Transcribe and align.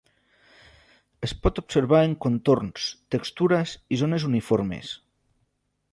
Es 1.27 1.33
pot 1.43 1.61
observar 1.63 1.99
en 2.07 2.15
contorns, 2.27 2.87
textures 3.17 3.77
i 3.97 4.01
zones 4.05 4.27
uniformes. 4.33 4.95